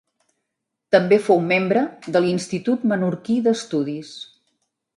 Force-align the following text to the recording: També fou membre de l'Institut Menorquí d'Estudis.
També 0.95 1.19
fou 1.27 1.43
membre 1.51 1.83
de 2.17 2.23
l'Institut 2.25 2.87
Menorquí 2.93 3.37
d'Estudis. 3.49 4.19